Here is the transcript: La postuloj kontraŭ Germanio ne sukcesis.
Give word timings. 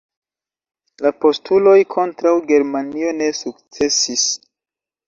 La 1.07 1.11
postuloj 1.25 1.75
kontraŭ 1.97 2.33
Germanio 2.53 3.17
ne 3.21 3.31
sukcesis. 3.43 4.27